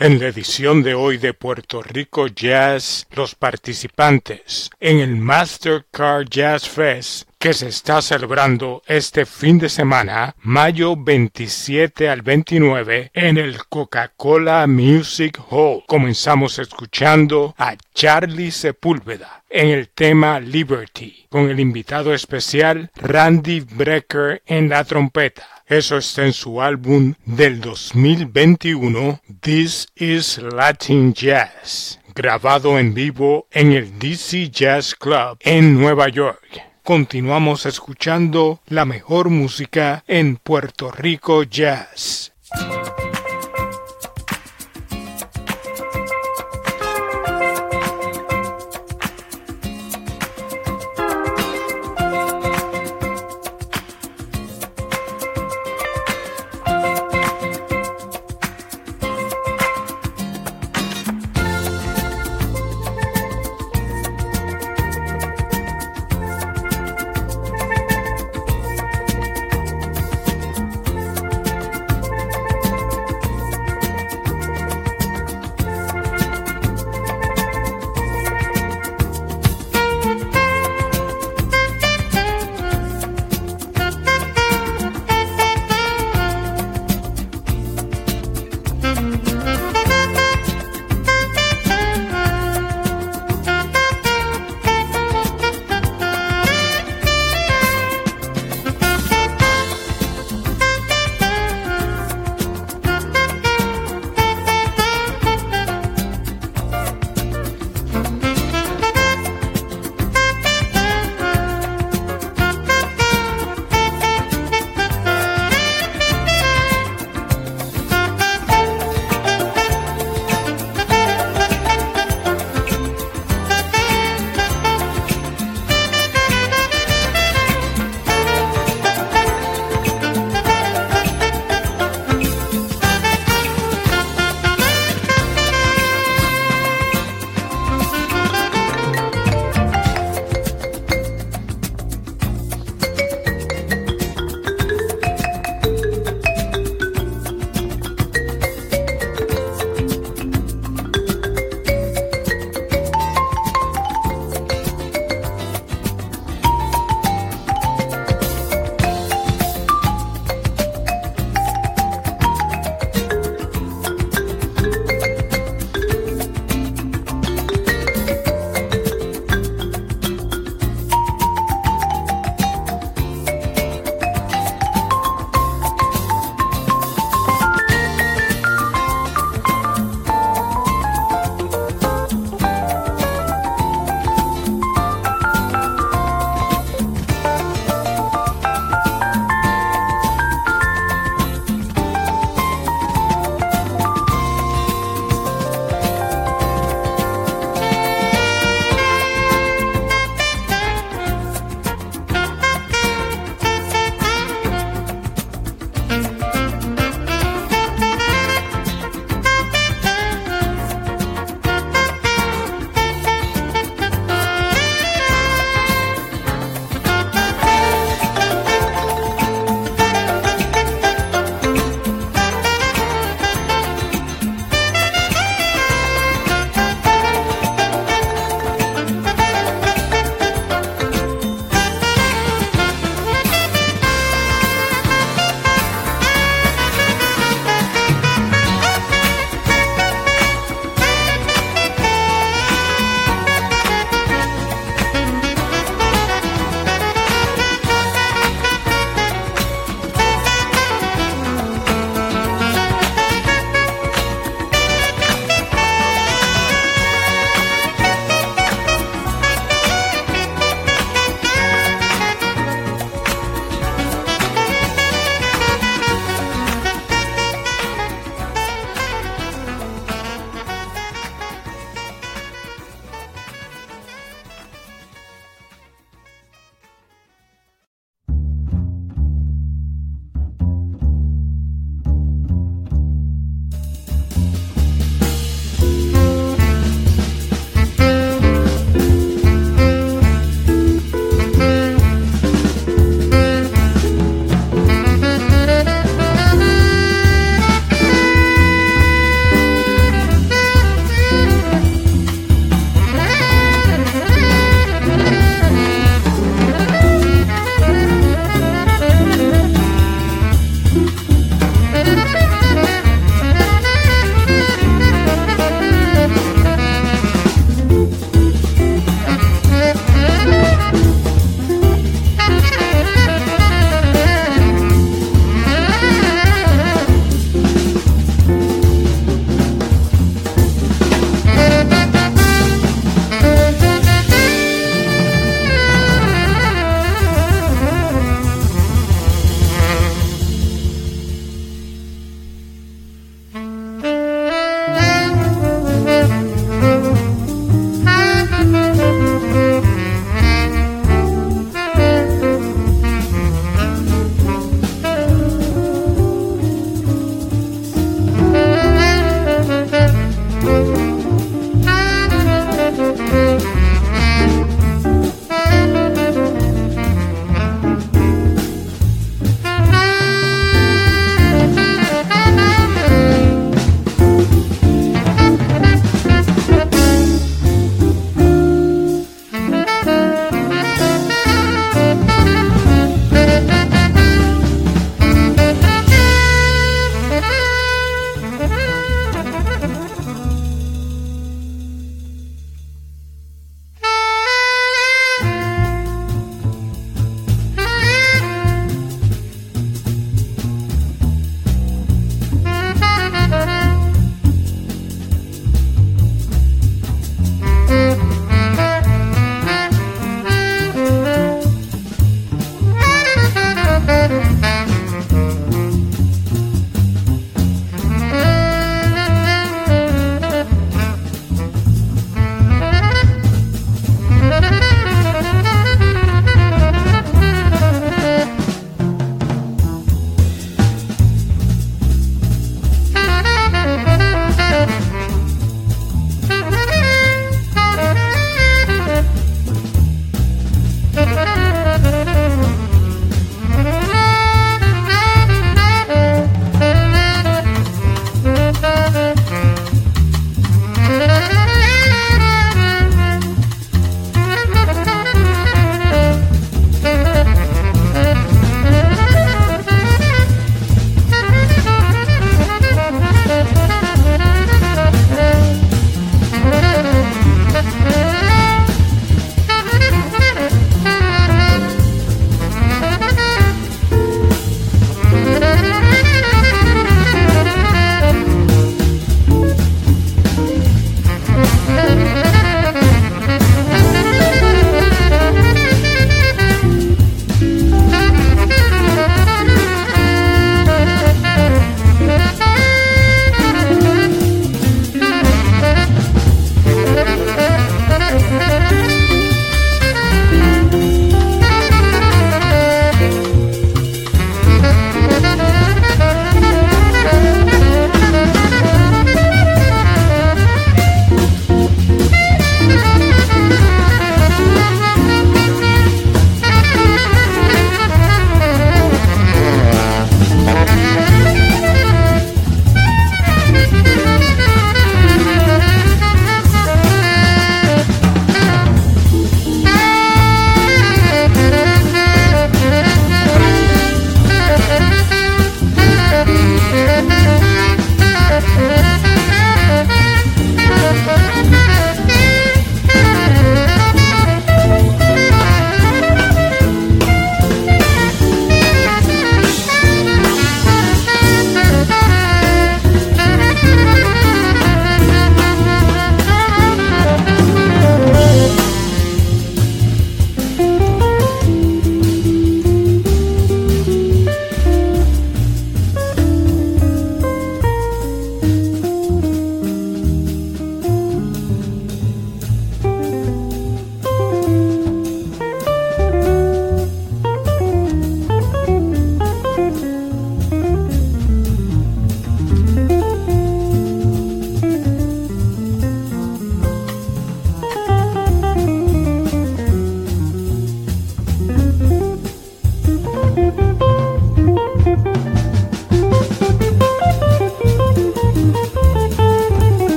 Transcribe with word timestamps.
En 0.00 0.20
la 0.20 0.28
edición 0.28 0.84
de 0.84 0.94
hoy 0.94 1.18
de 1.18 1.34
Puerto 1.34 1.82
Rico 1.82 2.28
Jazz, 2.28 3.08
los 3.10 3.34
participantes 3.34 4.70
en 4.78 5.00
el 5.00 5.16
Mastercard 5.16 6.28
Jazz 6.30 6.68
Fest 6.68 7.28
que 7.36 7.52
se 7.52 7.66
está 7.66 8.00
celebrando 8.00 8.82
este 8.86 9.26
fin 9.26 9.58
de 9.58 9.68
semana, 9.68 10.36
mayo 10.38 10.94
27 10.96 12.08
al 12.08 12.22
29, 12.22 13.10
en 13.12 13.38
el 13.38 13.58
Coca-Cola 13.68 14.68
Music 14.68 15.40
Hall. 15.50 15.82
Comenzamos 15.88 16.60
escuchando 16.60 17.56
a 17.58 17.74
Charlie 17.92 18.52
Sepúlveda 18.52 19.42
en 19.50 19.68
el 19.68 19.88
tema 19.88 20.38
Liberty, 20.38 21.26
con 21.28 21.50
el 21.50 21.58
invitado 21.58 22.14
especial 22.14 22.90
Randy 22.94 23.60
Brecker 23.60 24.42
en 24.46 24.68
la 24.68 24.84
trompeta. 24.84 25.57
Eso 25.68 25.98
está 25.98 26.24
en 26.24 26.32
su 26.32 26.62
álbum 26.62 27.12
del 27.26 27.60
2021, 27.60 29.20
This 29.40 29.86
is 29.96 30.38
Latin 30.38 31.12
Jazz, 31.12 32.00
grabado 32.14 32.78
en 32.78 32.94
vivo 32.94 33.46
en 33.50 33.72
el 33.72 33.98
DC 33.98 34.48
Jazz 34.48 34.94
Club 34.94 35.36
en 35.40 35.78
Nueva 35.78 36.08
York. 36.08 36.40
Continuamos 36.82 37.66
escuchando 37.66 38.62
la 38.68 38.86
mejor 38.86 39.28
música 39.28 40.04
en 40.06 40.36
Puerto 40.38 40.90
Rico 40.90 41.42
Jazz. 41.42 42.32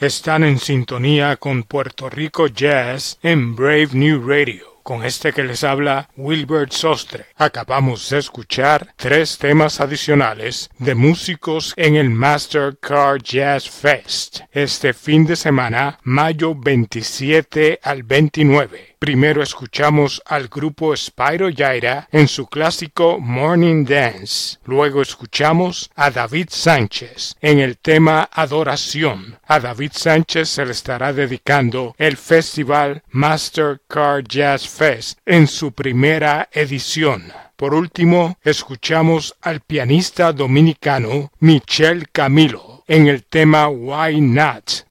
Están 0.00 0.44
en 0.44 0.58
sintonía 0.58 1.36
con 1.36 1.62
Puerto 1.62 2.08
Rico 2.08 2.46
Jazz 2.46 3.18
en 3.22 3.54
Brave 3.54 3.90
New 3.92 4.26
Radio. 4.26 4.80
Con 4.82 5.04
este 5.04 5.30
que 5.34 5.44
les 5.44 5.62
habla 5.62 6.08
Wilbert 6.16 6.72
Sostre. 6.72 7.26
Acabamos 7.36 8.08
de 8.08 8.16
escuchar 8.16 8.94
tres 8.96 9.36
temas 9.36 9.78
adicionales 9.78 10.70
de 10.78 10.94
músicos 10.94 11.74
en 11.76 11.96
el 11.96 12.08
Mastercard 12.08 13.20
Jazz 13.22 13.68
Fest 13.68 14.40
este 14.52 14.94
fin 14.94 15.26
de 15.26 15.36
semana, 15.36 15.98
mayo 16.02 16.54
27 16.54 17.80
al 17.82 18.02
29. 18.02 18.89
Primero 19.00 19.42
escuchamos 19.42 20.22
al 20.26 20.48
grupo 20.48 20.94
Spyro 20.94 21.48
Yaira 21.48 22.06
en 22.12 22.28
su 22.28 22.46
clásico 22.46 23.18
Morning 23.18 23.86
Dance. 23.86 24.58
Luego 24.66 25.00
escuchamos 25.00 25.90
a 25.96 26.10
David 26.10 26.48
Sánchez 26.50 27.34
en 27.40 27.60
el 27.60 27.78
tema 27.78 28.28
Adoración. 28.30 29.38
A 29.46 29.58
David 29.58 29.92
Sánchez 29.94 30.50
se 30.50 30.66
le 30.66 30.72
estará 30.72 31.14
dedicando 31.14 31.94
el 31.96 32.18
festival 32.18 33.02
Mastercard 33.08 34.26
Jazz 34.28 34.68
Fest 34.68 35.18
en 35.24 35.46
su 35.46 35.72
primera 35.72 36.50
edición. 36.52 37.32
Por 37.56 37.72
último, 37.72 38.36
escuchamos 38.42 39.34
al 39.40 39.60
pianista 39.60 40.30
dominicano 40.34 41.32
Michel 41.38 42.10
Camilo 42.10 42.84
en 42.86 43.06
el 43.06 43.24
tema 43.24 43.66
Why 43.68 44.20
Not 44.20 44.89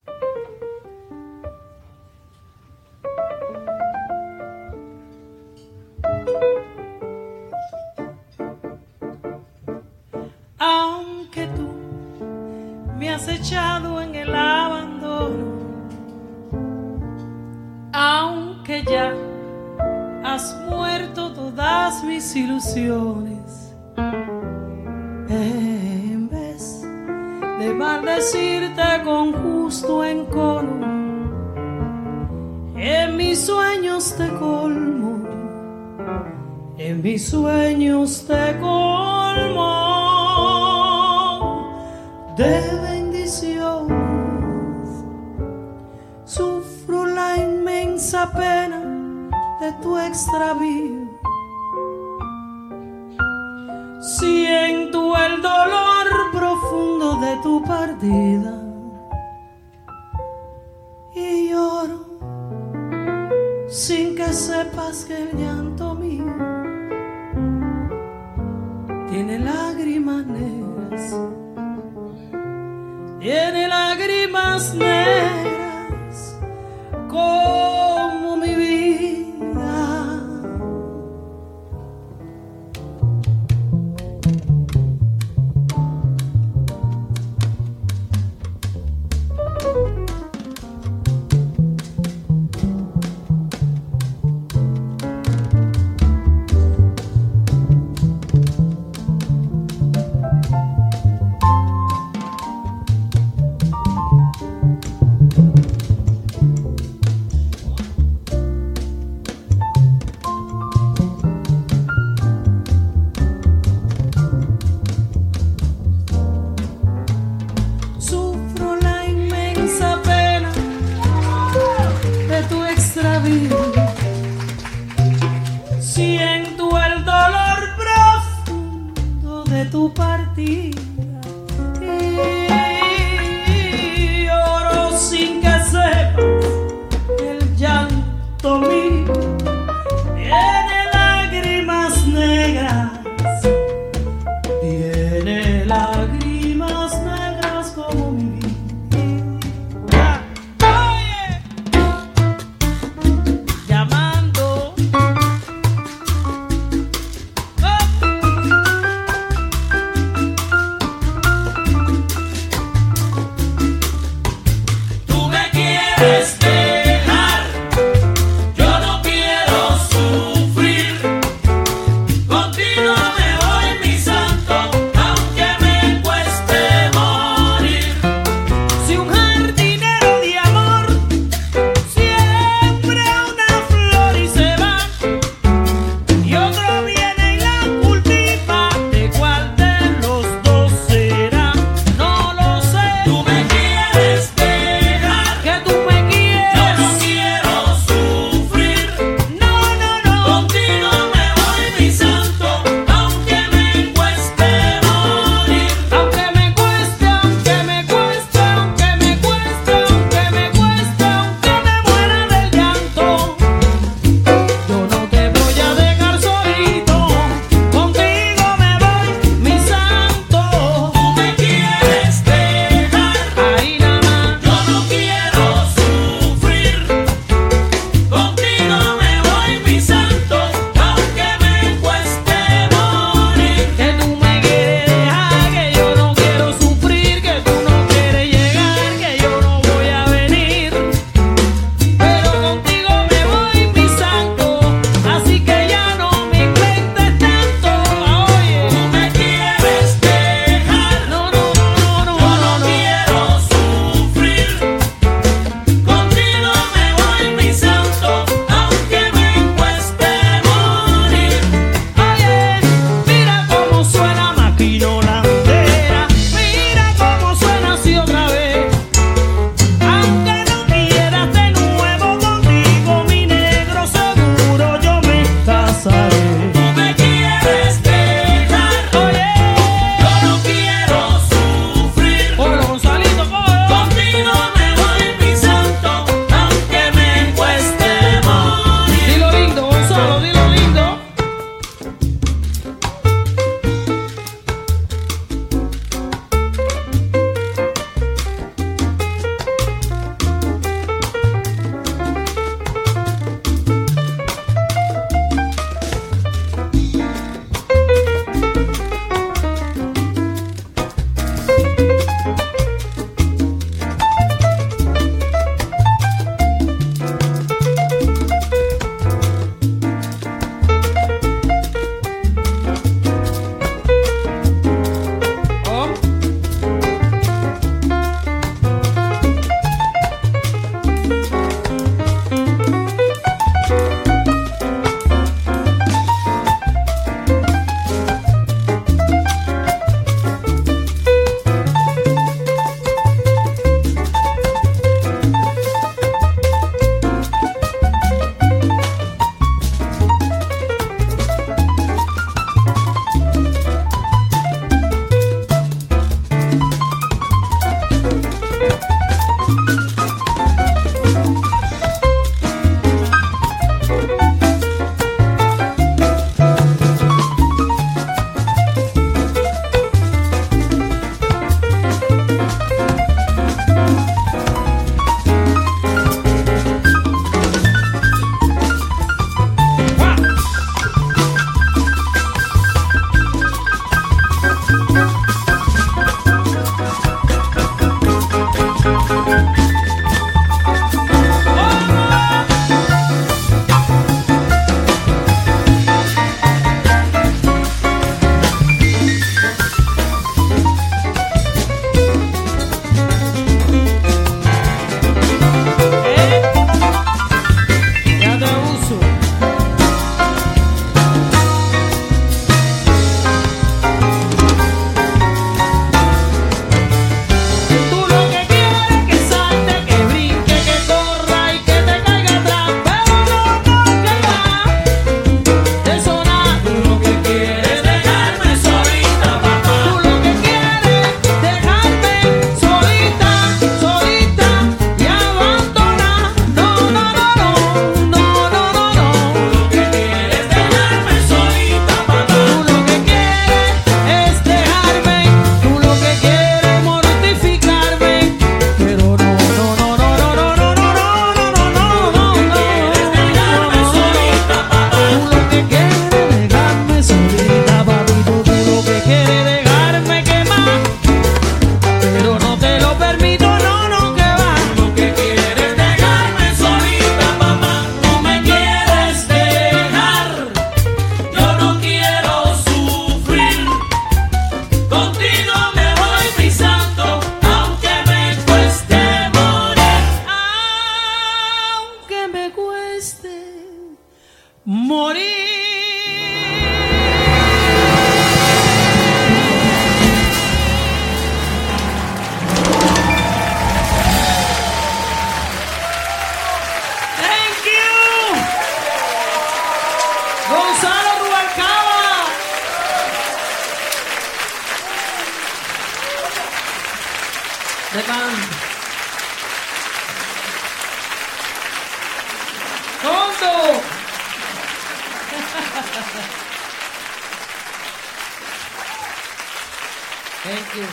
Thank 520.42 520.76
you. 520.76 520.88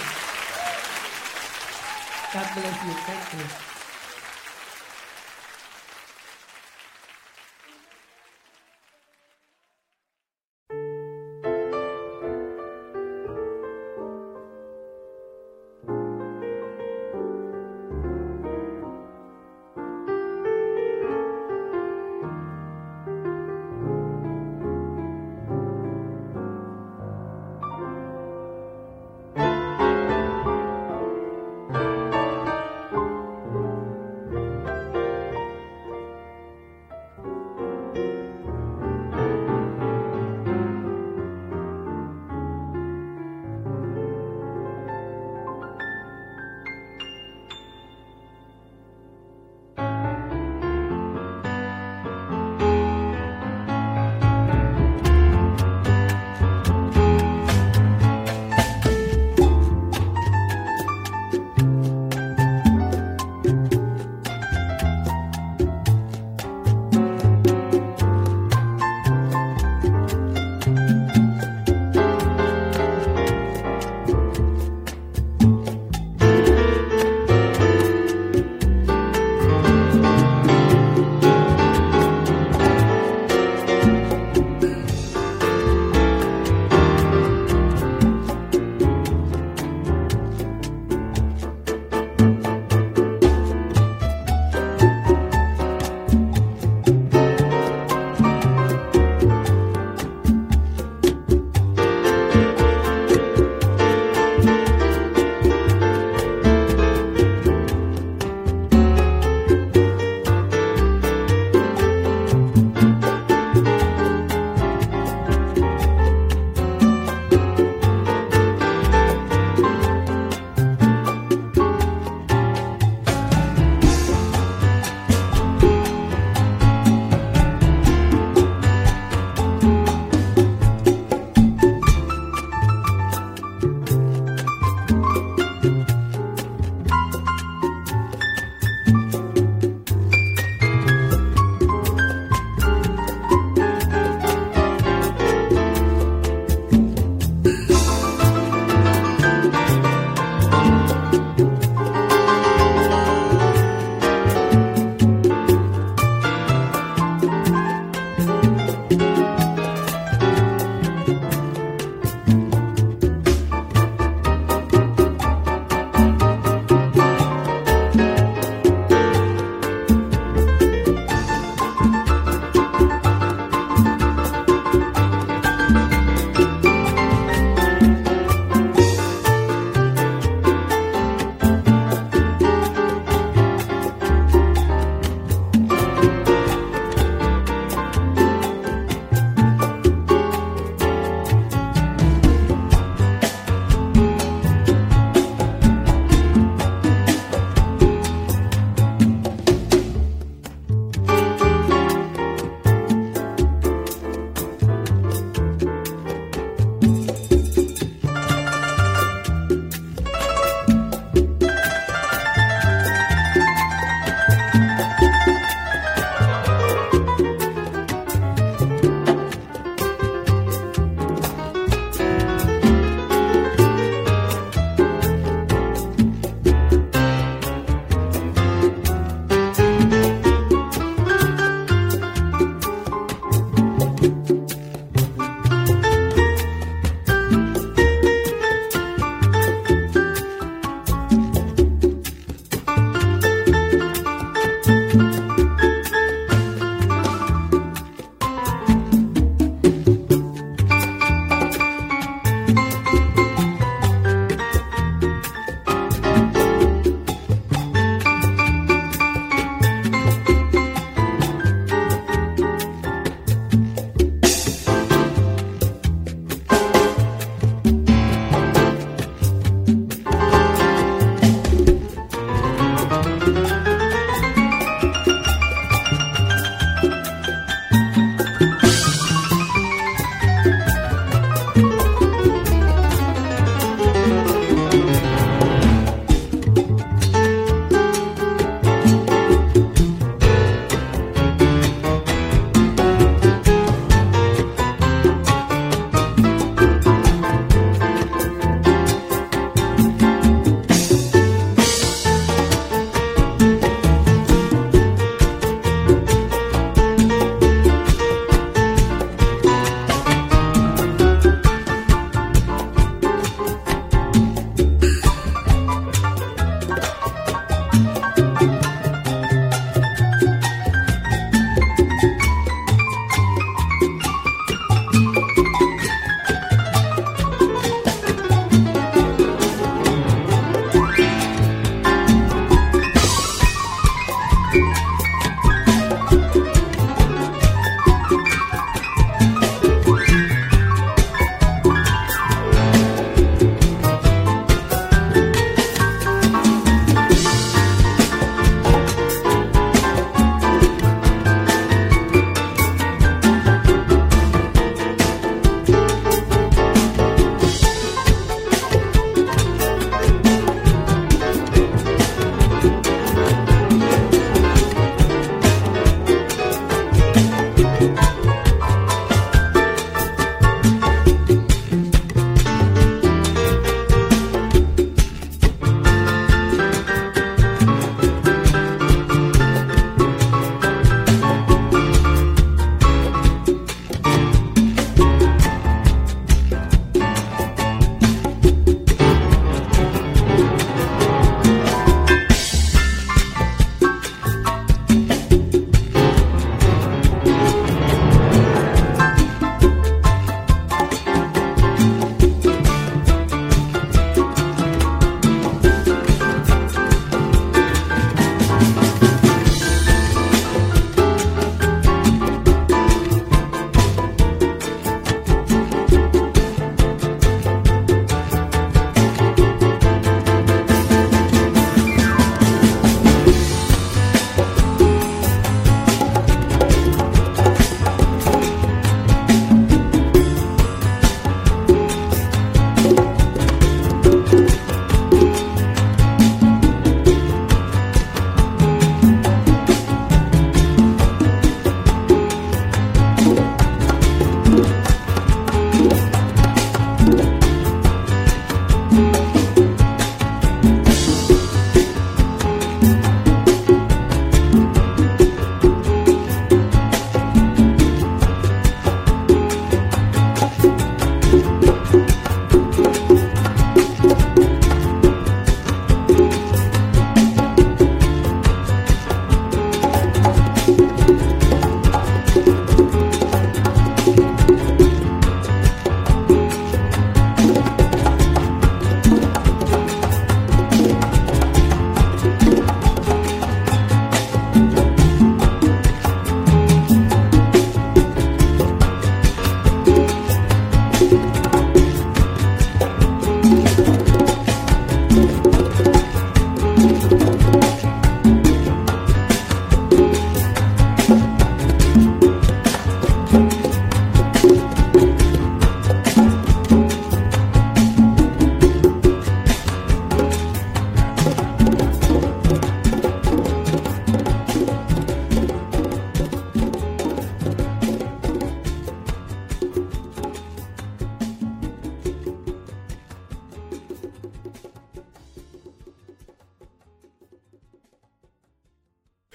God 2.32 2.54
bless 2.54 2.84
you. 2.84 2.92
Thank 3.06 3.32
you. 3.34 3.75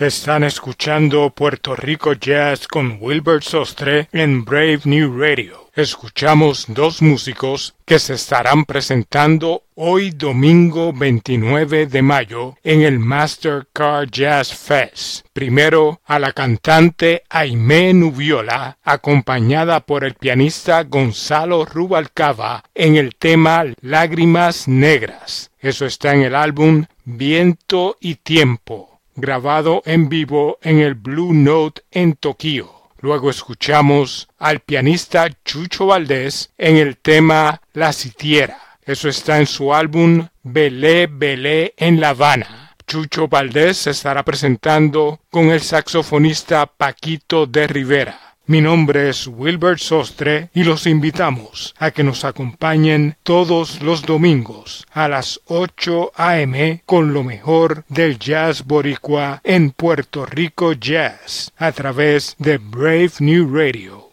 Están 0.02 0.43
escuchando 0.43 1.30
Puerto 1.30 1.76
Rico 1.76 2.14
Jazz 2.14 2.68
con 2.68 2.97
Wilbert 2.99 3.43
Sostre 3.43 4.10
en 4.12 4.43
Brave 4.43 4.80
New 4.86 5.16
Radio. 5.16 5.70
Escuchamos 5.76 6.66
dos 6.70 7.04
músicos 7.04 7.76
que 7.86 7.99
se 7.99 8.16
estarán 8.16 8.66
presentando 8.66 9.62
hoy 9.76 10.10
domingo 10.10 10.91
29 10.91 11.86
de 11.86 12.02
mayo 12.02 12.56
en 12.64 12.82
el 12.82 12.97
Mastercard 12.97 14.10
Jazz 14.10 14.56
Fest. 14.56 15.28
Primero 15.34 16.02
a 16.06 16.18
la 16.18 16.34
cantante 16.34 17.22
Aimee 17.30 17.93
Nubiola, 17.93 18.80
acompañada 18.84 19.82
por 19.82 20.04
el 20.04 20.16
pianista 20.16 20.84
Gonzalo 20.84 21.64
Rubalcaba 21.64 22.64
en 22.74 22.95
el 22.95 23.16
tema 23.16 23.66
Lágrimas 23.82 24.68
Negras. 24.68 25.52
Eso 25.60 25.86
está 25.86 26.16
en 26.16 26.24
el 26.24 26.34
álbum 26.34 26.86
Viento 27.06 27.97
y 28.02 28.16
Tiempo 28.16 28.91
grabado 29.22 29.84
en 29.86 30.09
vivo 30.09 30.57
en 30.61 30.80
el 30.80 30.95
Blue 30.95 31.34
Note 31.34 31.84
en 31.91 32.15
Tokio. 32.15 32.72
Luego 32.99 33.30
escuchamos 33.30 34.28
al 34.38 34.59
pianista 34.59 35.30
Chucho 35.45 35.86
Valdés 35.86 36.51
en 36.57 36.78
el 36.78 36.97
tema 36.97 37.61
La 37.74 37.93
Sitiera. 37.93 38.57
Eso 38.84 39.07
está 39.07 39.39
en 39.39 39.47
su 39.47 39.74
álbum 39.74 40.28
Belé 40.43 41.07
Belé 41.07 41.74
en 41.78 42.01
La 42.01 42.09
Habana. 42.09 42.76
Chucho 42.86 43.28
Valdés 43.28 43.78
se 43.78 43.91
estará 43.91 44.24
presentando 44.24 45.22
con 45.30 45.45
el 45.51 45.61
saxofonista 45.61 46.65
Paquito 46.65 47.45
de 47.45 47.67
Rivera. 47.67 48.31
Mi 48.48 48.60
nombre 48.60 49.10
es 49.10 49.28
Wilbert 49.28 49.80
Sostre 49.80 50.50
y 50.54 50.64
los 50.64 50.88
invitamos 50.88 51.76
a 51.78 51.92
que 51.92 52.04
nos 52.04 52.26
acompañen 52.26 53.16
todos 53.22 53.84
los 53.84 54.02
domingos 54.02 54.86
a 54.92 55.08
las 55.08 55.39
8 55.46 56.14
a.m. 56.16 56.82
con 56.88 57.14
lo 57.14 57.24
mejor 57.24 57.86
del 57.88 58.18
jazz 58.18 58.66
boricua 58.66 59.42
en 59.44 59.70
Puerto 59.70 60.26
Rico 60.26 60.74
Jazz 60.74 61.52
a 61.56 61.72
través 61.72 62.36
de 62.39 62.58
Brave 62.58 63.12
New 63.20 63.56
Radio. 63.56 64.10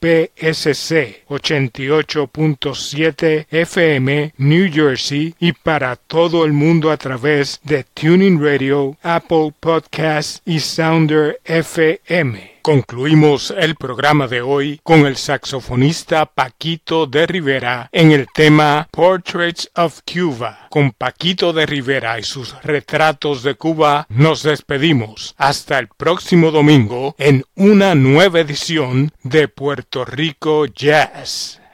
WPSC 0.00 1.24
88.7 1.28 3.46
FM 3.50 4.34
New 4.38 4.72
Jersey 4.72 5.34
y 5.40 5.52
para 5.52 5.96
todo 5.96 6.44
el 6.44 6.52
mundo 6.52 6.90
a 6.90 6.96
través 6.96 7.60
de 7.64 7.84
Tuning 7.84 8.42
Radio, 8.42 8.96
Apple 9.02 9.52
Podcasts 9.60 10.42
y 10.44 10.60
Sounder 10.60 11.40
FM. 11.44 12.58
Concluimos 12.68 13.54
el 13.56 13.76
programa 13.76 14.28
de 14.28 14.42
hoy 14.42 14.78
con 14.82 15.06
el 15.06 15.16
saxofonista 15.16 16.26
Paquito 16.26 17.06
de 17.06 17.26
Rivera 17.26 17.88
en 17.92 18.12
el 18.12 18.26
tema 18.34 18.86
Portraits 18.90 19.70
of 19.74 20.00
Cuba. 20.04 20.66
Con 20.68 20.92
Paquito 20.92 21.54
de 21.54 21.64
Rivera 21.64 22.18
y 22.18 22.24
sus 22.24 22.54
retratos 22.62 23.42
de 23.42 23.54
Cuba 23.54 24.04
nos 24.10 24.42
despedimos. 24.42 25.34
Hasta 25.38 25.78
el 25.78 25.88
próximo 25.88 26.50
domingo 26.50 27.14
en 27.16 27.42
una 27.54 27.94
nueva 27.94 28.40
edición 28.40 29.12
de 29.22 29.48
Puerto 29.88 30.04
Rico 30.04 30.66
Jazz. 30.66 31.67